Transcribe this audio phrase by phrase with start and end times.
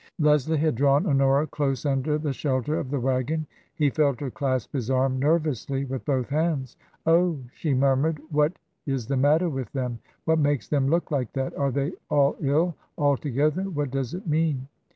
[0.17, 4.73] Leslie had drawn Honora close under the shelter of the waggon; he felt her clasp
[4.73, 6.75] his arm nervously with both hands.
[7.05, 9.99] •"Oh!" she murmured," zvAatis the matter with them?
[10.25, 11.55] What makes them look like that?
[11.55, 13.61] Are they all ill?— all together?
[13.69, 14.67] What does it mean